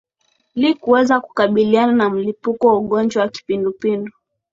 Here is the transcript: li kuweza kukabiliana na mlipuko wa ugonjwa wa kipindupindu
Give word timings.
li 0.55 0.73
kuweza 0.73 1.19
kukabiliana 1.19 1.93
na 1.93 2.09
mlipuko 2.09 2.67
wa 2.67 2.77
ugonjwa 2.77 3.23
wa 3.23 3.29
kipindupindu 3.29 4.11